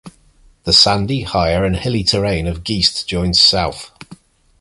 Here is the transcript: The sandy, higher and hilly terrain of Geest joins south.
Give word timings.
The 0.63 0.73
sandy, 0.73 1.21
higher 1.21 1.63
and 1.63 1.75
hilly 1.75 2.03
terrain 2.03 2.47
of 2.47 2.63
Geest 2.63 3.05
joins 3.05 3.39
south. 3.39 3.91